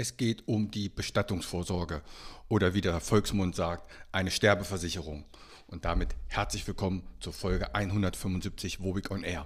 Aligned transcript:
Es 0.00 0.16
geht 0.16 0.48
um 0.48 0.70
die 0.70 0.88
Bestattungsvorsorge 0.88 2.00
oder 2.48 2.72
wie 2.72 2.80
der 2.80 3.00
Volksmund 3.00 3.54
sagt, 3.54 3.92
eine 4.12 4.30
Sterbeversicherung. 4.30 5.26
Und 5.66 5.84
damit 5.84 6.16
herzlich 6.28 6.66
willkommen 6.66 7.02
zur 7.20 7.34
Folge 7.34 7.74
175 7.74 8.82
Wobig 8.82 9.10
on 9.10 9.24
Air. 9.24 9.44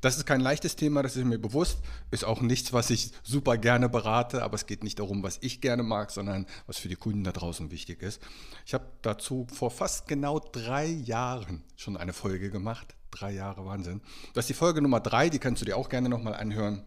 Das 0.00 0.16
ist 0.16 0.26
kein 0.26 0.40
leichtes 0.40 0.74
Thema, 0.74 1.04
das 1.04 1.14
ist 1.14 1.24
mir 1.24 1.38
bewusst, 1.38 1.78
ist 2.10 2.24
auch 2.24 2.40
nichts, 2.40 2.72
was 2.72 2.90
ich 2.90 3.12
super 3.22 3.56
gerne 3.56 3.88
berate, 3.88 4.42
aber 4.42 4.56
es 4.56 4.66
geht 4.66 4.82
nicht 4.82 4.98
darum, 4.98 5.22
was 5.22 5.38
ich 5.40 5.60
gerne 5.60 5.84
mag, 5.84 6.10
sondern 6.10 6.46
was 6.66 6.78
für 6.78 6.88
die 6.88 6.96
Kunden 6.96 7.22
da 7.22 7.30
draußen 7.30 7.70
wichtig 7.70 8.02
ist. 8.02 8.20
Ich 8.66 8.74
habe 8.74 8.86
dazu 9.02 9.46
vor 9.54 9.70
fast 9.70 10.08
genau 10.08 10.40
drei 10.40 10.86
Jahren 10.86 11.62
schon 11.76 11.96
eine 11.96 12.12
Folge 12.12 12.50
gemacht. 12.50 12.96
Drei 13.12 13.32
Jahre 13.32 13.66
Wahnsinn. 13.66 14.00
Das 14.32 14.44
ist 14.44 14.48
die 14.48 14.54
Folge 14.54 14.80
Nummer 14.80 14.98
drei, 14.98 15.28
die 15.28 15.38
kannst 15.38 15.60
du 15.60 15.66
dir 15.66 15.76
auch 15.76 15.90
gerne 15.90 16.08
nochmal 16.08 16.34
anhören. 16.34 16.82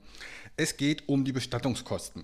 Es 0.57 0.77
geht 0.77 1.09
um 1.09 1.25
die 1.25 1.33
Bestattungskosten. 1.33 2.23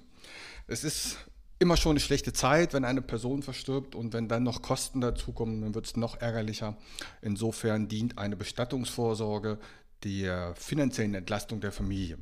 Es 0.67 0.83
ist 0.83 1.17
immer 1.59 1.75
schon 1.75 1.91
eine 1.91 1.99
schlechte 1.99 2.31
Zeit, 2.31 2.73
wenn 2.73 2.85
eine 2.85 3.01
Person 3.01 3.43
verstirbt 3.43 3.93
und 3.93 4.13
wenn 4.13 4.29
dann 4.29 4.43
noch 4.43 4.61
Kosten 4.61 5.01
dazukommen, 5.01 5.61
dann 5.61 5.75
wird 5.75 5.85
es 5.85 5.97
noch 5.97 6.19
ärgerlicher. 6.19 6.77
Insofern 7.21 7.87
dient 7.87 8.17
eine 8.17 8.37
Bestattungsvorsorge 8.37 9.59
der 10.03 10.55
finanziellen 10.55 11.13
Entlastung 11.13 11.59
der 11.59 11.71
Familie. 11.71 12.17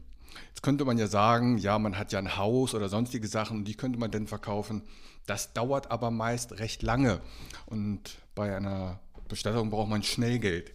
Jetzt 0.50 0.64
könnte 0.64 0.84
man 0.84 0.98
ja 0.98 1.08
sagen, 1.08 1.58
ja, 1.58 1.78
man 1.80 1.98
hat 1.98 2.12
ja 2.12 2.20
ein 2.20 2.38
Haus 2.38 2.74
oder 2.74 2.90
sonstige 2.90 3.28
Sachen, 3.28 3.64
die 3.64 3.76
könnte 3.76 4.00
man 4.00 4.12
dann 4.12 4.28
verkaufen. 4.28 4.84
Das 5.26 5.54
dauert 5.54 5.92
aber 5.92 6.12
meist 6.12 6.60
recht 6.60 6.82
lange 6.82 7.22
und 7.68 8.18
bei 8.36 8.56
einer 8.56 9.00
Bestattung 9.28 9.70
braucht 9.70 9.90
man 9.90 10.04
schnell 10.04 10.40
Geld. 10.40 10.74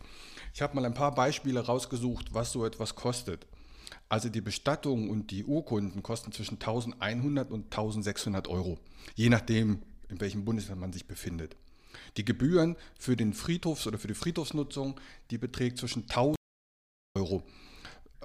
Ich 0.55 0.63
habe 0.63 0.77
mal 0.77 0.85
ein 0.85 0.95
paar 0.95 1.15
Beispiele 1.15 1.61
rausgesucht, 1.61 2.33
was 2.33 2.53
so 2.53 2.65
etwas 2.65 2.95
kostet. 2.95 3.47
Also 4.09 4.29
die 4.29 4.41
Bestattung 4.41 5.11
und 5.11 5.31
die 5.31 5.45
Urkunden 5.45 6.03
kosten 6.03 6.33
zwischen 6.33 6.55
1100 6.55 7.51
und 7.51 7.65
1600 7.65 8.49
Euro, 8.49 8.79
je 9.15 9.29
nachdem, 9.29 9.83
in 10.09 10.21
welchem 10.21 10.45
Bundesland 10.45 10.81
man 10.81 10.93
sich 10.93 11.07
befindet. 11.07 11.57
Die 12.17 12.25
Gebühren 12.25 12.77
für 12.99 13.17
den 13.17 13.33
Friedhofs- 13.33 13.87
oder 13.87 13.99
für 13.99 14.09
die 14.09 14.15
Friedhofsnutzung, 14.15 15.01
die 15.31 15.39
beträgt 15.39 15.79
zwischen 15.79 16.03
1000 16.03 16.37
Euro. 17.17 17.43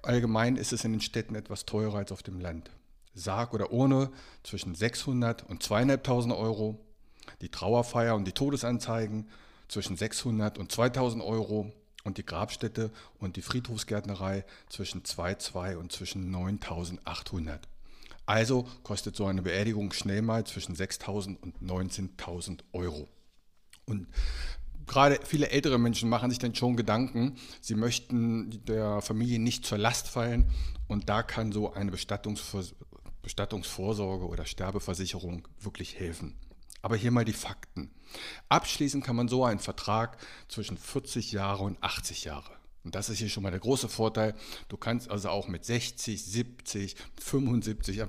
Allgemein 0.04 0.56
ist 0.56 0.74
es 0.74 0.84
in 0.84 0.92
den 0.92 1.02
Städten 1.02 1.36
etwas 1.36 1.66
teurer 1.66 1.98
als 1.98 2.12
auf 2.12 2.24
dem 2.24 2.40
Land. 2.40 2.72
Sarg 3.14 3.54
oder 3.54 3.72
Urne 3.72 4.12
zwischen 4.44 4.76
600 4.76 5.44
und 5.44 5.62
2500 5.62 6.38
Euro. 6.38 6.80
Die 7.42 7.50
Trauerfeier 7.50 8.16
und 8.16 8.26
die 8.26 8.32
Todesanzeigen 8.32 9.30
zwischen 9.68 9.98
600 9.98 10.58
und 10.58 10.72
2000 10.72 11.24
Euro 11.24 11.72
und 12.04 12.18
die 12.18 12.26
Grabstätte 12.26 12.92
und 13.20 13.36
die 13.36 13.42
Friedhofsgärtnerei 13.42 14.46
zwischen 14.70 15.04
2,2 15.04 15.76
und 15.76 15.92
zwischen 15.92 16.34
9.800. 16.34 17.60
Also 18.26 18.68
kostet 18.84 19.16
so 19.16 19.26
eine 19.26 19.42
Beerdigung 19.42 19.92
schnell 19.92 20.22
mal 20.22 20.46
zwischen 20.46 20.76
6.000 20.76 21.38
und 21.38 21.62
19.000 21.62 22.60
Euro. 22.74 23.10
Und 23.86 24.08
gerade 24.86 25.20
viele 25.24 25.50
ältere 25.50 25.80
Menschen 25.80 26.10
machen 26.10 26.30
sich 26.30 26.40
dann 26.40 26.54
schon 26.54 26.78
Gedanken, 26.78 27.38
sie 27.60 27.76
möchten 27.76 28.64
der 28.66 29.02
Familie 29.02 29.40
nicht 29.40 29.66
zur 29.66 29.80
Last 29.80 30.08
fallen 30.08 30.52
und 30.88 31.10
da 31.10 31.24
kann 31.24 31.52
so 31.52 31.74
eine 31.74 31.92
Bestattungsvorsorge 31.92 34.28
oder 34.28 34.46
Sterbeversicherung 34.46 35.48
wirklich 35.60 36.00
helfen. 36.00 36.36
Aber 36.82 36.96
hier 36.96 37.12
mal 37.12 37.26
die 37.26 37.34
Fakten. 37.34 37.92
Abschließen 38.48 39.02
kann 39.02 39.16
man 39.16 39.28
so 39.28 39.44
einen 39.46 39.60
Vertrag 39.60 40.18
zwischen 40.48 40.78
40 40.78 41.32
Jahre 41.32 41.64
und 41.64 41.82
80 41.84 42.24
Jahre. 42.24 42.52
Und 42.84 42.96
das 42.96 43.10
ist 43.10 43.20
hier 43.20 43.30
schon 43.30 43.44
mal 43.44 43.52
der 43.52 43.60
große 43.60 43.90
Vorteil. 43.90 44.36
Du 44.70 44.78
kannst 44.78 45.12
also 45.12 45.30
auch 45.30 45.48
mit 45.48 45.66
60, 45.66 46.24
70, 46.24 46.96
75, 47.20 48.02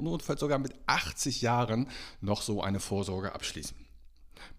notfalls 0.00 0.40
sogar 0.40 0.58
mit 0.58 0.74
80 0.86 1.42
Jahren 1.42 1.88
noch 2.20 2.42
so 2.42 2.62
eine 2.62 2.80
Vorsorge 2.80 3.34
abschließen. 3.34 3.76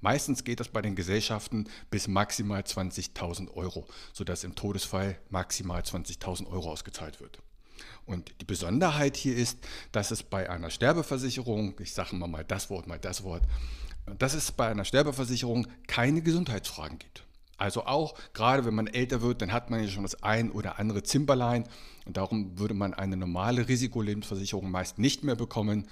Meistens 0.01 0.43
geht 0.43 0.59
das 0.59 0.69
bei 0.69 0.81
den 0.81 0.95
Gesellschaften 0.95 1.67
bis 1.89 2.07
maximal 2.07 2.61
20.000 2.61 3.51
Euro, 3.53 3.87
sodass 4.13 4.43
im 4.43 4.55
Todesfall 4.55 5.17
maximal 5.29 5.81
20.000 5.81 6.47
Euro 6.47 6.71
ausgezahlt 6.71 7.19
wird. 7.19 7.39
Und 8.05 8.33
die 8.41 8.45
Besonderheit 8.45 9.17
hier 9.17 9.35
ist, 9.35 9.59
dass 9.91 10.11
es 10.11 10.23
bei 10.23 10.49
einer 10.49 10.69
Sterbeversicherung, 10.69 11.75
ich 11.79 11.93
sage 11.93 12.15
mal 12.15 12.43
das 12.43 12.69
Wort, 12.69 12.87
mal 12.87 12.99
das 12.99 13.23
Wort, 13.23 13.43
dass 14.17 14.33
es 14.33 14.51
bei 14.51 14.67
einer 14.67 14.85
Sterbeversicherung 14.85 15.67
keine 15.87 16.21
Gesundheitsfragen 16.21 16.99
gibt. 16.99 17.23
Also 17.57 17.85
auch 17.85 18.15
gerade 18.33 18.65
wenn 18.65 18.75
man 18.75 18.87
älter 18.87 19.21
wird, 19.21 19.41
dann 19.41 19.51
hat 19.51 19.69
man 19.69 19.81
ja 19.81 19.89
schon 19.89 20.03
das 20.03 20.21
ein 20.21 20.51
oder 20.51 20.79
andere 20.79 21.03
Zimperlein 21.03 21.67
und 22.05 22.17
darum 22.17 22.59
würde 22.59 22.75
man 22.75 22.93
eine 22.93 23.17
normale 23.17 23.67
Risikolebensversicherung 23.67 24.69
meist 24.69 24.99
nicht 24.99 25.23
mehr 25.23 25.35
bekommen. 25.35 25.87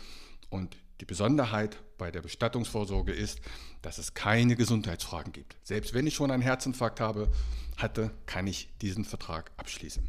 Und 0.49 0.77
die 1.01 1.05
Besonderheit 1.05 1.77
bei 1.97 2.11
der 2.11 2.21
Bestattungsvorsorge 2.21 3.11
ist, 3.11 3.41
dass 3.81 3.97
es 3.97 4.13
keine 4.13 4.55
Gesundheitsfragen 4.55 5.33
gibt. 5.33 5.57
Selbst 5.63 5.93
wenn 5.93 6.07
ich 6.07 6.13
schon 6.13 6.31
einen 6.31 6.43
Herzinfarkt 6.43 6.99
habe, 6.99 7.29
hatte, 7.77 8.11
kann 8.27 8.47
ich 8.47 8.69
diesen 8.81 9.03
Vertrag 9.03 9.51
abschließen. 9.57 10.07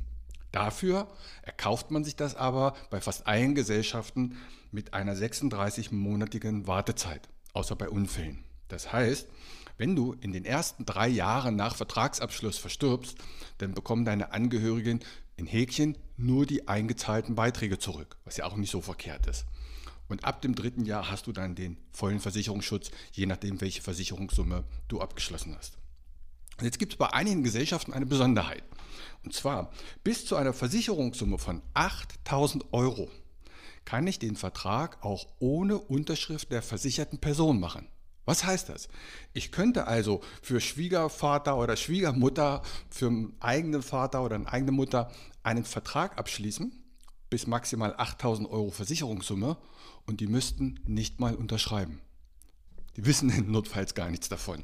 Dafür 0.52 1.08
erkauft 1.42 1.90
man 1.90 2.04
sich 2.04 2.16
das 2.16 2.34
aber 2.34 2.74
bei 2.90 3.00
fast 3.00 3.26
allen 3.26 3.54
Gesellschaften 3.54 4.36
mit 4.70 4.94
einer 4.94 5.14
36-monatigen 5.14 6.66
Wartezeit, 6.66 7.28
außer 7.52 7.76
bei 7.76 7.88
Unfällen. 7.88 8.44
Das 8.68 8.92
heißt, 8.92 9.28
wenn 9.78 9.94
du 9.94 10.14
in 10.14 10.32
den 10.32 10.44
ersten 10.44 10.86
drei 10.86 11.08
Jahren 11.08 11.56
nach 11.56 11.76
Vertragsabschluss 11.76 12.58
verstirbst, 12.58 13.16
dann 13.58 13.74
bekommen 13.74 14.04
deine 14.04 14.32
Angehörigen 14.32 15.00
in 15.36 15.46
Häkchen 15.46 15.98
nur 16.16 16.46
die 16.46 16.66
eingezahlten 16.66 17.34
Beiträge 17.34 17.78
zurück, 17.78 18.16
was 18.24 18.38
ja 18.38 18.46
auch 18.46 18.56
nicht 18.56 18.70
so 18.70 18.80
verkehrt 18.80 19.26
ist. 19.26 19.44
Und 20.08 20.24
ab 20.24 20.40
dem 20.40 20.54
dritten 20.54 20.84
Jahr 20.84 21.10
hast 21.10 21.26
du 21.26 21.32
dann 21.32 21.54
den 21.54 21.76
vollen 21.90 22.20
Versicherungsschutz, 22.20 22.90
je 23.12 23.26
nachdem, 23.26 23.60
welche 23.60 23.82
Versicherungssumme 23.82 24.64
du 24.88 25.00
abgeschlossen 25.00 25.54
hast. 25.56 25.76
Und 26.58 26.64
jetzt 26.64 26.78
gibt 26.78 26.92
es 26.92 26.98
bei 26.98 27.12
einigen 27.12 27.42
Gesellschaften 27.42 27.92
eine 27.92 28.06
Besonderheit. 28.06 28.62
Und 29.26 29.32
zwar 29.32 29.72
bis 30.04 30.24
zu 30.24 30.36
einer 30.36 30.52
Versicherungssumme 30.52 31.38
von 31.38 31.60
8000 31.74 32.72
Euro 32.72 33.10
kann 33.84 34.06
ich 34.06 34.20
den 34.20 34.36
Vertrag 34.36 35.04
auch 35.04 35.26
ohne 35.40 35.78
Unterschrift 35.78 36.52
der 36.52 36.62
versicherten 36.62 37.18
Person 37.18 37.58
machen. 37.58 37.88
Was 38.24 38.44
heißt 38.44 38.68
das? 38.68 38.88
Ich 39.32 39.50
könnte 39.50 39.88
also 39.88 40.20
für 40.42 40.60
Schwiegervater 40.60 41.56
oder 41.58 41.76
Schwiegermutter, 41.76 42.62
für 42.88 43.08
einen 43.08 43.34
eigenen 43.40 43.82
Vater 43.82 44.24
oder 44.24 44.36
eine 44.36 44.48
eigene 44.52 44.70
Mutter 44.70 45.10
einen 45.42 45.64
Vertrag 45.64 46.18
abschließen 46.18 46.72
bis 47.28 47.48
maximal 47.48 47.94
8000 47.96 48.48
Euro 48.48 48.70
Versicherungssumme 48.70 49.56
und 50.06 50.20
die 50.20 50.28
müssten 50.28 50.78
nicht 50.86 51.18
mal 51.18 51.34
unterschreiben. 51.34 52.00
Die 52.96 53.04
wissen 53.04 53.32
notfalls 53.50 53.96
gar 53.96 54.08
nichts 54.08 54.28
davon. 54.28 54.62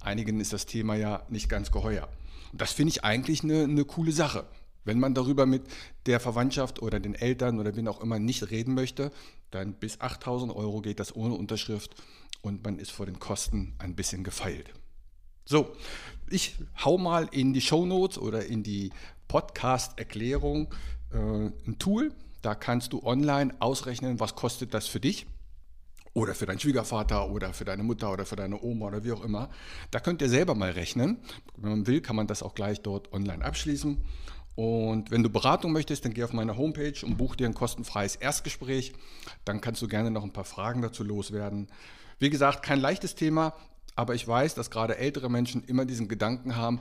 Einigen 0.00 0.40
ist 0.40 0.52
das 0.52 0.66
Thema 0.66 0.94
ja 0.94 1.22
nicht 1.28 1.48
ganz 1.48 1.70
geheuer. 1.70 2.08
Das 2.52 2.72
finde 2.72 2.90
ich 2.90 3.04
eigentlich 3.04 3.44
eine, 3.44 3.64
eine 3.64 3.84
coole 3.84 4.12
Sache. 4.12 4.44
Wenn 4.84 4.98
man 4.98 5.14
darüber 5.14 5.46
mit 5.46 5.62
der 6.06 6.20
Verwandtschaft 6.20 6.80
oder 6.80 7.00
den 7.00 7.14
Eltern 7.14 7.60
oder 7.60 7.76
wen 7.76 7.86
auch 7.86 8.00
immer 8.00 8.18
nicht 8.18 8.50
reden 8.50 8.74
möchte, 8.74 9.12
dann 9.50 9.74
bis 9.74 10.00
8000 10.00 10.54
Euro 10.54 10.80
geht 10.80 11.00
das 11.00 11.14
ohne 11.14 11.34
Unterschrift 11.34 11.94
und 12.40 12.64
man 12.64 12.78
ist 12.78 12.90
vor 12.90 13.06
den 13.06 13.18
Kosten 13.18 13.74
ein 13.78 13.94
bisschen 13.94 14.24
gefeilt. 14.24 14.72
So, 15.44 15.74
ich 16.30 16.54
hau 16.84 16.96
mal 16.96 17.28
in 17.30 17.52
die 17.52 17.60
Show 17.60 17.84
Notes 17.84 18.16
oder 18.16 18.46
in 18.46 18.62
die 18.62 18.90
Podcast-Erklärung 19.28 20.72
äh, 21.12 21.16
ein 21.18 21.76
Tool. 21.78 22.12
Da 22.40 22.54
kannst 22.54 22.94
du 22.94 23.02
online 23.02 23.54
ausrechnen, 23.58 24.18
was 24.18 24.34
kostet 24.34 24.72
das 24.72 24.86
für 24.86 25.00
dich 25.00 25.26
oder 26.12 26.34
für 26.34 26.46
deinen 26.46 26.58
Schwiegervater 26.58 27.30
oder 27.30 27.52
für 27.52 27.64
deine 27.64 27.82
Mutter 27.82 28.12
oder 28.12 28.26
für 28.26 28.36
deine 28.36 28.60
Oma 28.60 28.88
oder 28.88 29.04
wie 29.04 29.12
auch 29.12 29.24
immer. 29.24 29.48
Da 29.90 30.00
könnt 30.00 30.22
ihr 30.22 30.28
selber 30.28 30.54
mal 30.54 30.70
rechnen. 30.70 31.18
Wenn 31.56 31.70
man 31.70 31.86
will, 31.86 32.00
kann 32.00 32.16
man 32.16 32.26
das 32.26 32.42
auch 32.42 32.54
gleich 32.54 32.80
dort 32.80 33.12
online 33.12 33.44
abschließen. 33.44 33.98
Und 34.56 35.10
wenn 35.10 35.22
du 35.22 35.30
Beratung 35.30 35.72
möchtest, 35.72 36.04
dann 36.04 36.12
geh 36.12 36.24
auf 36.24 36.32
meine 36.32 36.56
Homepage 36.56 36.94
und 37.04 37.16
buch 37.16 37.36
dir 37.36 37.46
ein 37.46 37.54
kostenfreies 37.54 38.16
Erstgespräch. 38.16 38.92
Dann 39.44 39.60
kannst 39.60 39.80
du 39.80 39.88
gerne 39.88 40.10
noch 40.10 40.24
ein 40.24 40.32
paar 40.32 40.44
Fragen 40.44 40.82
dazu 40.82 41.04
loswerden. 41.04 41.68
Wie 42.18 42.28
gesagt, 42.28 42.62
kein 42.62 42.80
leichtes 42.80 43.14
Thema, 43.14 43.54
aber 43.94 44.14
ich 44.14 44.26
weiß, 44.26 44.54
dass 44.54 44.70
gerade 44.70 44.98
ältere 44.98 45.30
Menschen 45.30 45.64
immer 45.64 45.84
diesen 45.84 46.08
Gedanken 46.08 46.56
haben, 46.56 46.80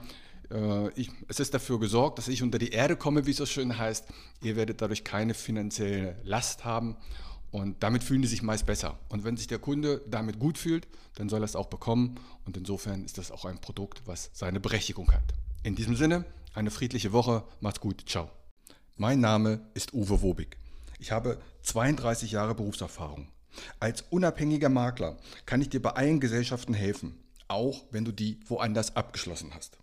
äh, 0.52 0.90
ich, 1.00 1.12
es 1.28 1.40
ist 1.40 1.54
dafür 1.54 1.80
gesorgt, 1.80 2.18
dass 2.18 2.28
ich 2.28 2.44
unter 2.44 2.58
die 2.58 2.72
Erde 2.72 2.96
komme, 2.96 3.26
wie 3.26 3.32
es 3.32 3.38
so 3.38 3.46
schön 3.46 3.78
heißt. 3.78 4.06
Ihr 4.42 4.56
werdet 4.56 4.82
dadurch 4.82 5.04
keine 5.04 5.34
finanzielle 5.34 6.18
Last 6.24 6.66
haben 6.66 6.98
Und 7.52 7.82
damit 7.82 8.04
fühlen 8.04 8.22
die 8.22 8.28
sich 8.28 8.44
meist 8.44 8.66
besser. 8.66 9.00
Und 9.10 9.24
wenn 9.24 9.38
sich 9.38 9.48
der 9.48 9.60
Kunde 9.60 10.02
damit 10.08 10.40
gut 10.40 10.58
fühlt, 10.58 10.88
dann 11.16 11.30
soll 11.30 11.42
er 11.42 11.46
es 11.46 11.56
auch 11.56 11.68
bekommen. 11.68 12.20
Und 12.46 12.58
insofern 12.58 13.04
ist 13.04 13.18
das 13.18 13.32
auch 13.32 13.46
ein 13.46 13.60
Produkt, 13.60 14.04
was 14.06 14.30
seine 14.34 14.60
Berechtigung 14.60 15.12
hat. 15.12 15.34
In 15.64 15.76
diesem 15.76 15.96
Sinne, 15.96 16.26
eine 16.54 16.72
friedliche 16.72 17.12
Woche. 17.12 17.44
Macht's 17.60 17.80
gut. 17.80 18.04
Ciao. 18.08 18.30
Mein 18.98 19.20
Name 19.20 19.62
ist 19.74 19.94
Uwe 19.94 20.22
Wobig. 20.22 20.58
Ich 21.00 21.12
habe 21.12 21.40
32 21.64 22.32
Jahre 22.32 22.54
Berufserfahrung. 22.56 23.30
Als 23.80 24.04
unabhängiger 24.10 24.70
Makler 24.70 25.18
kann 25.46 25.62
ich 25.62 25.70
dir 25.70 25.82
bei 25.82 25.92
allen 25.92 26.20
Gesellschaften 26.20 26.74
helfen, 26.74 27.18
auch 27.48 27.86
wenn 27.92 28.06
du 28.06 28.12
die 28.12 28.40
woanders 28.48 28.96
abgeschlossen 28.96 29.52
hast. 29.56 29.78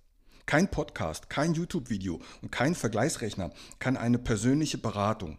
Kein 0.45 0.71
Podcast, 0.71 1.29
kein 1.29 1.55
YouTube-Video 1.55 2.21
und 2.43 2.53
kein 2.53 2.75
Vergleichsrechner 2.75 3.51
kann 3.79 3.97
eine 3.97 4.19
persönliche 4.19 4.79
Beratung, 4.79 5.39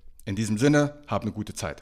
In 0.23 0.35
diesem 0.35 0.59
Sinne, 0.59 1.01
hab 1.07 1.23
eine 1.23 1.31
gute 1.31 1.55
Zeit. 1.55 1.81